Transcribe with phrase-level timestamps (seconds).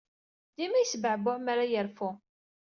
[0.57, 2.09] Dima yesbeɛbuɛ mi ara yerfu.